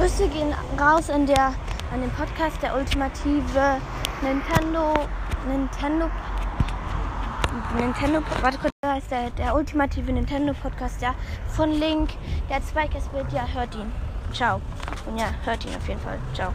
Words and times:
Grüße 0.00 0.28
gehen 0.28 0.54
raus 0.80 1.10
an, 1.10 1.26
der, 1.26 1.52
an 1.92 2.00
den 2.00 2.10
Podcast 2.12 2.62
der 2.62 2.74
ultimative 2.74 3.82
Nintendo. 4.22 4.94
Nintendo. 5.46 6.10
Nintendo. 7.76 8.22
Warte 8.40 8.56
kurz, 8.56 8.72
da 8.80 8.96
ist 8.96 9.10
der, 9.10 9.28
der 9.32 9.54
ultimative 9.54 10.10
Nintendo 10.10 10.54
Podcast, 10.54 11.02
ja. 11.02 11.14
Von 11.48 11.72
Link. 11.72 12.12
Der 12.48 12.56
hat 12.56 12.62
ist 12.62 13.12
Bild, 13.12 13.30
ja, 13.30 13.46
hört 13.52 13.74
ihn. 13.74 13.92
Ciao. 14.32 14.62
Und 15.04 15.18
ja, 15.18 15.26
hört 15.44 15.66
ihn 15.66 15.76
auf 15.76 15.86
jeden 15.86 16.00
Fall. 16.00 16.18
Ciao. 16.32 16.50